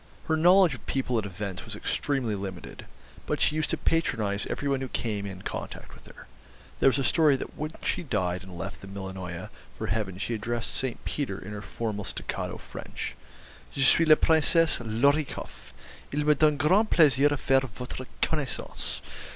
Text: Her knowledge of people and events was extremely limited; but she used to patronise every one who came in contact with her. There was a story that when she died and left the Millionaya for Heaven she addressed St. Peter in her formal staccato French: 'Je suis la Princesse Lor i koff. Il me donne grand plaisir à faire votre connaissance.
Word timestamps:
Her 0.25 0.35
knowledge 0.35 0.73
of 0.73 0.83
people 0.87 1.17
and 1.19 1.27
events 1.27 1.63
was 1.63 1.75
extremely 1.75 2.33
limited; 2.33 2.87
but 3.27 3.39
she 3.39 3.55
used 3.55 3.69
to 3.69 3.77
patronise 3.77 4.47
every 4.47 4.67
one 4.67 4.81
who 4.81 4.87
came 4.87 5.27
in 5.27 5.43
contact 5.43 5.93
with 5.93 6.07
her. 6.07 6.25
There 6.79 6.89
was 6.89 6.97
a 6.97 7.03
story 7.03 7.35
that 7.35 7.55
when 7.55 7.69
she 7.83 8.01
died 8.01 8.41
and 8.41 8.57
left 8.57 8.81
the 8.81 8.87
Millionaya 8.87 9.49
for 9.77 9.85
Heaven 9.85 10.17
she 10.17 10.33
addressed 10.33 10.73
St. 10.73 11.05
Peter 11.05 11.37
in 11.37 11.51
her 11.51 11.61
formal 11.61 12.03
staccato 12.05 12.57
French: 12.57 13.15
'Je 13.75 13.83
suis 13.83 14.05
la 14.07 14.15
Princesse 14.15 14.79
Lor 14.83 15.13
i 15.15 15.23
koff. 15.23 15.71
Il 16.11 16.25
me 16.25 16.33
donne 16.33 16.57
grand 16.57 16.89
plaisir 16.89 17.29
à 17.29 17.37
faire 17.37 17.61
votre 17.67 18.07
connaissance. 18.23 19.01